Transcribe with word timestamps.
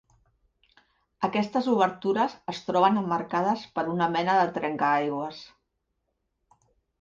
Aquestes 1.27 1.67
obertures 1.73 2.33
es 2.53 2.61
troben 2.69 2.97
emmarcades 3.01 3.67
per 3.77 3.85
una 3.93 4.09
mena 4.17 4.39
de 4.41 4.49
trencaaigües. 4.57 5.43